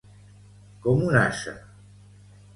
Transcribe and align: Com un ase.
Com 0.85 1.03
un 1.11 1.19
ase. 1.21 1.55